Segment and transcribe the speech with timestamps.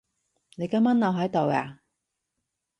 [0.55, 1.79] 你今晚留喺度呀？